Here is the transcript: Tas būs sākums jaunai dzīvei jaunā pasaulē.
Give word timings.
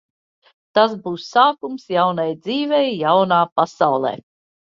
Tas 0.77 0.93
būs 1.01 1.25
sākums 1.35 1.83
jaunai 1.95 2.25
dzīvei 2.47 2.89
jaunā 3.03 3.39
pasaulē. 3.61 4.15